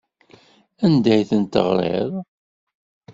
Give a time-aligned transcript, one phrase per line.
[0.85, 2.11] Anda ay tent-teɣriḍ?